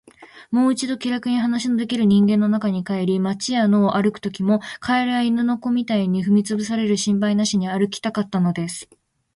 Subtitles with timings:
[0.49, 8.89] もう一度、気らくに話のできる人間の中に帰り、街や野を歩くときも、蛙や犬の子みたいに踏みつぶされる心配なしに歩きたかったのです。